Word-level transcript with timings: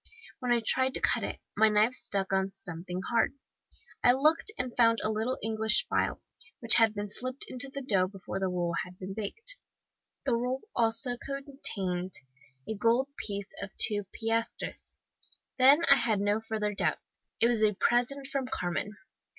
"When 0.39 0.51
I 0.51 0.61
tried 0.65 0.95
to 0.95 0.99
cut 0.99 1.23
it, 1.23 1.41
my 1.55 1.69
knife 1.69 1.93
struck 1.93 2.33
on 2.33 2.51
something 2.53 3.01
hard. 3.11 3.35
I 4.03 4.13
looked, 4.13 4.51
and 4.57 4.75
found 4.75 4.99
a 5.03 5.11
little 5.11 5.37
English 5.43 5.85
file, 5.89 6.23
which 6.59 6.73
had 6.73 6.95
been 6.95 7.07
slipped 7.07 7.45
into 7.47 7.69
the 7.71 7.83
dough 7.83 8.07
before 8.07 8.39
the 8.39 8.47
roll 8.47 8.73
had 8.83 8.97
been 8.97 9.13
baked. 9.13 9.57
The 10.25 10.35
roll 10.35 10.61
also 10.75 11.17
contained 11.17 12.15
a 12.67 12.75
gold 12.75 13.09
piece 13.15 13.53
of 13.61 13.69
two 13.77 14.07
piastres. 14.11 14.91
Then 15.59 15.85
I 15.87 15.97
had 15.97 16.19
no 16.19 16.41
further 16.49 16.73
doubt 16.73 16.97
it 17.39 17.45
was 17.47 17.61
a 17.61 17.75
present 17.75 18.25
from 18.25 18.47
Carmen. 18.47 18.97